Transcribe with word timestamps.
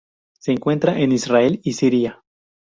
Se 0.39 0.51
encuentra 0.51 0.99
en 0.99 1.11
Israel 1.11 1.59
y 1.63 1.73
Siria. 1.73 2.23